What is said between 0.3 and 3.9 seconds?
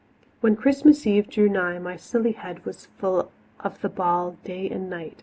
When Christmas Eve drew nigh my silly head was full of the